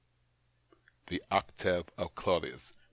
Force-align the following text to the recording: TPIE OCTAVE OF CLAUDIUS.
TPIE 1.05 1.19
OCTAVE 1.29 1.91
OF 1.95 2.15
CLAUDIUS. 2.15 2.73